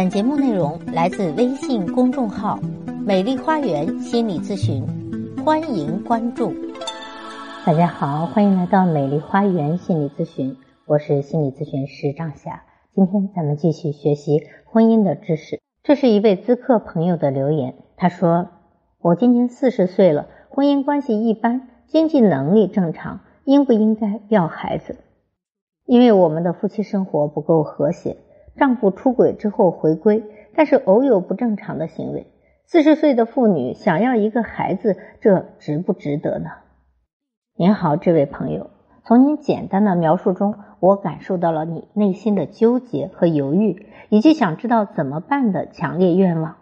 [0.00, 2.58] 本节目内容来自微信公众号
[3.04, 4.82] “美丽花园心理咨询”，
[5.44, 6.54] 欢迎关注。
[7.66, 12.62] 大家好，欢迎来到美丽花园心理咨询，我是心理咨询师张霞。
[12.94, 15.60] 今天咱们继续学习婚姻的知识。
[15.82, 18.48] 这是一位咨客朋友的留言，他说
[19.02, 24.96] ：“我今年四十岁了，婚姻关系一般，经济能力正常，应不应该要孩子？
[25.84, 28.16] 因为我们的夫妻生活不够和谐。”
[28.60, 30.22] 丈夫出轨之后回归，
[30.54, 32.26] 但是偶有不正常的行为。
[32.66, 36.50] 四十岁的妇女想要一个孩子，这值不值得呢？
[37.56, 38.68] 您好，这位朋友，
[39.02, 46.56] 从您简单的描述中，我感受到了你内心的纠结和犹豫，以及想知道怎么办的强烈愿望。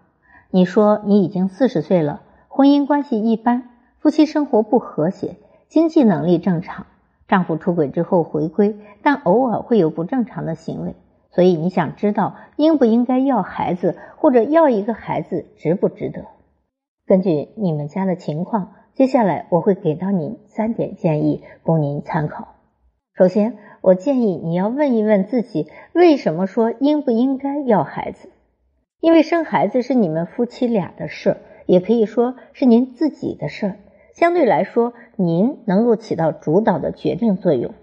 [0.53, 5.35] 你说你已经四十岁了，婚姻关系一般，夫妻生活不和谐，
[5.67, 6.87] 经济能力正常，
[7.27, 10.95] 丈夫出轨之后回归，但偶尔会有不正常的行为。
[11.31, 16.25] 所以你想知道应不应该要孩子，或者要一个孩子值不值得？
[17.07, 22.57] 根据你们家的情况，接下来我会给到您三点建议，供您参考。
[23.15, 28.31] 首先，我建议你要问一问自己，为什么说应不应该要孩子？
[29.01, 33.77] 因为生孩子是你们夫妻俩的事儿，也可以说是您自己的事儿。
[34.15, 37.75] 相对来说，您能够起到主导的决定作用。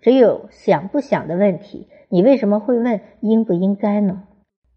[0.00, 1.88] 只有想不想的问题。
[2.10, 4.22] 你为什么会问应不应该呢？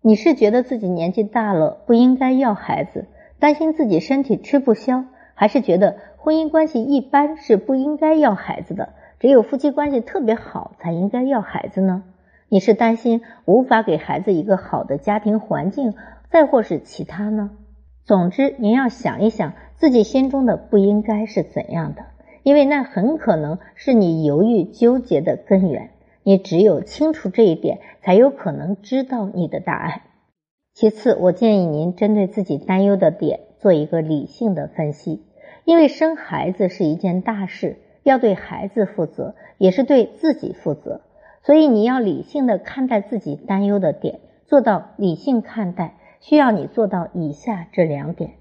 [0.01, 3.05] 你是觉得自己年纪大了不应该要孩子，
[3.39, 12.03] 担心自己身体吃不消，还是觉得婚姻关系一般是不应该要孩子的，只有夫妻关系特别好才应该要孩子呢？
[12.49, 15.93] 你是担心无法给孩子一个好的家庭环境，
[16.29, 17.51] 再或是其他呢？
[18.03, 22.01] 总之，您要想一想自己心中的不应该是怎样的，
[22.43, 25.91] 因为那很可能是你犹豫纠结的根源。
[26.23, 30.01] 你只有清楚这一点，才有可能知道你的答案。
[30.73, 35.25] 其次，我建议您针对自己担忧的点做一个理性的分析，
[35.65, 41.01] 因为生孩子是一件大事，要对孩子负责，也是对自己负责，
[41.43, 48.35] 所以你要理性的看待自己担忧的点，做到理性看待，需要你做到以下这两点：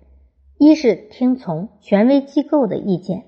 [0.59, 3.25] 一是听从权威机构的意见，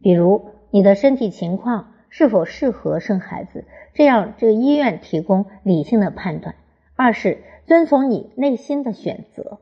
[0.00, 1.94] 比如你的身体情况。
[2.08, 3.64] 是否适合生孩子？
[3.94, 6.54] 这样这个医院提供理性的判断。
[6.96, 9.58] 二是遵从你内心的选择，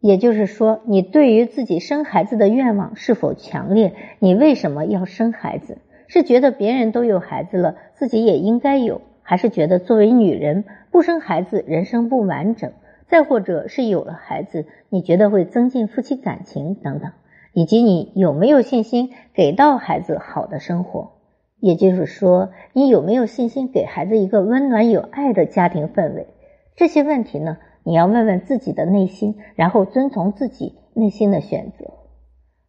[0.00, 3.94] 也就是说，你对于自己生孩子的愿望是否强烈？
[4.18, 5.78] 你为什么要生孩子？
[6.08, 12.72] 是觉得别人都有孩子了，自己也应该有，还是觉得作为女人不生孩子人生不完整？
[13.06, 17.12] 再或者是有了孩子，你觉得会增进夫妻感情等等？
[17.52, 21.12] 以及你有没有信心给到孩子好的生活？
[21.60, 26.26] 也就是说，你有没有信心给孩子一个温暖有爱的家庭氛围？
[26.74, 31.92] 这些问题呢，你要问问自己的内心，然后遵从自己内心的选择。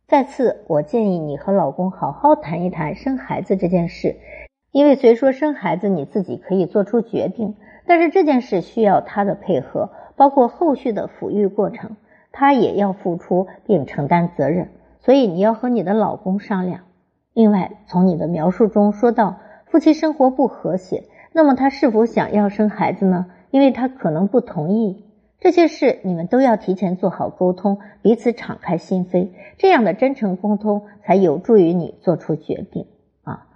[0.07, 4.18] 再次，我建议你和老公好好谈一谈生孩子这件事，
[4.74, 7.56] 因为虽说生孩子你自己可以做出决定，
[7.88, 11.96] 但是这件事需要他的配合，包括后续的抚育过程，
[12.34, 14.68] 他也要付出并承担责任，
[15.00, 16.81] 所以你要和你的老公商量。
[17.34, 23.28] 另外，从你的描述中说到夫妻生活不和谐，那么他是否想要生孩子呢？
[23.52, 25.06] 因为他可能不同意
[25.40, 32.88] 这些事，你们都要提前做好沟通，彼此敞开心扉，这样的真诚沟通才有助于你做出决定
[33.24, 33.47] 啊。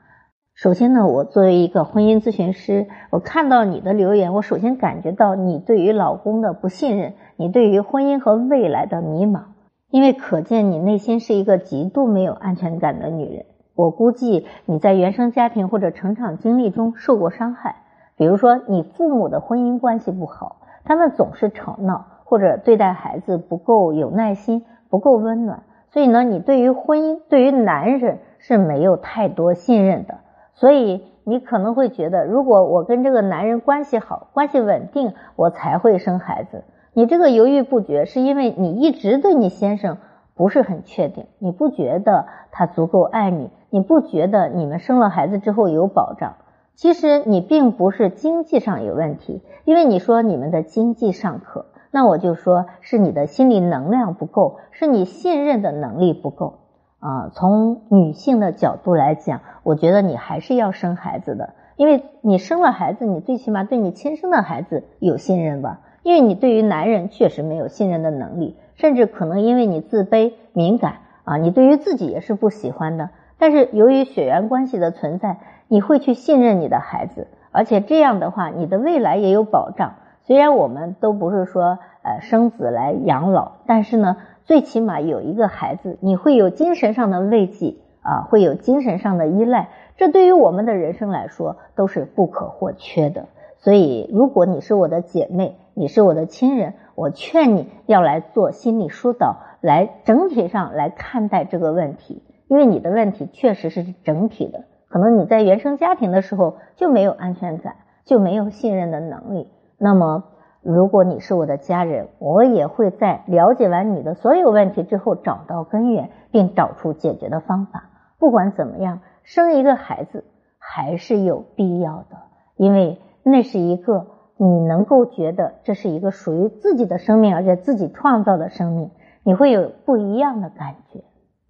[0.54, 9.42] 首先呢，我作为一个婚姻咨询师，我看到你的留言，我首先感觉到你对于老公的不信任，你对于婚姻和未来的迷茫，
[9.90, 13.46] 因为可见你内心是一个极度没有安全感的女人。
[13.76, 17.76] 我估计你在原生家庭或者成长经历中受过伤害，
[18.16, 30.20] 比如说你父母的婚姻关系不好，他们总是吵闹，或者对待孩子不够有耐心，不够温暖，所以呢，你对于婚姻、对于男人是没有太多信任的，
[30.54, 36.64] 所以你可能会觉得，如果我跟这个男人关系好、关系稳定，我才会生孩子。
[36.94, 39.98] 你这个犹豫不决，是因为你一直对你先生。
[40.36, 43.50] 不是很确定，你不觉得他足够爱你？
[43.70, 46.36] 你不觉得你们生了孩子之后有保障？
[46.76, 56.60] 其实你并不是经济上有问题，因为你说你们的经济尚可，那我就说是你的心理能量不够，是你信任的能力不够
[57.00, 57.30] 啊。
[57.34, 65.80] 从女性的角度来讲，我觉得你还是要生孩子的，因为你生了孩子，你最起码对你亲生的孩子有信任吧？
[66.06, 68.56] 因为你对于男人确实没有信任的能力。
[68.76, 73.10] 甚至可能因为你自卑、敏感啊，你对于自己也是不喜欢的。
[73.40, 75.38] 但是由于血缘关系的存在，
[75.68, 79.96] 你会去信任你的孩子，而且这样的话，你的未来也有保障。
[80.26, 93.28] 虽然我们都不是说呃生子来养老，但是呢，最起码有一个孩子，你会有精神上的慰藉啊，会有精神上的依赖，这对于我们的人生来说都是不可或缺的。
[93.58, 104.66] 所以，如果你是我的姐妹，你是我的亲人，我劝你要来做心理疏导，来整体上来看待这个问题，因为你的问题确实是整体的。
[104.88, 107.76] 可能你在原生家庭的时候就没有安全感，
[108.06, 109.50] 就没有信任的能力。
[109.80, 110.26] 那么，
[110.62, 117.90] 如果你是我的家人，我也会在了解完你的所有问题之后，找到根源，并找出解决的方法。
[118.20, 120.24] 不管怎么样，生一个孩子
[120.60, 122.18] 还是有必要的，
[122.58, 123.00] 因为。
[123.28, 124.06] 那是一个
[124.38, 128.92] 你能够觉得这是一个属于自己的生命，而且自己创造的生命，
[129.24, 131.04] 你会有不一样的感觉。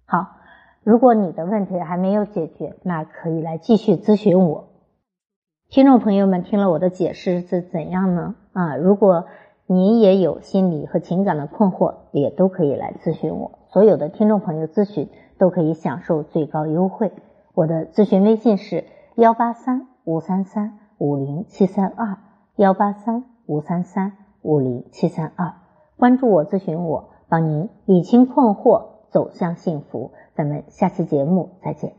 [0.06, 0.38] 好，
[0.82, 4.68] 如果你的问题还没有解决，那可以来继续咨询我。
[5.68, 8.36] 听众朋友们，听了我的解释是怎样呢？
[8.52, 9.26] 啊，如果
[9.66, 13.58] 你也有心理和情感的困惑，也都可以来咨询我。
[13.68, 17.12] 所有的听众朋友咨询都可以享受最高优惠。
[17.52, 18.84] 我的咨询微信是
[19.16, 20.85] 幺八三五三三。
[20.98, 22.18] 五零七三二
[22.56, 24.12] 幺八三五三三
[24.42, 25.54] 五零七三二，
[25.96, 30.12] 关注我，咨询我，帮您理清困惑，走向幸福。
[30.34, 31.96] 咱们下期节目再见。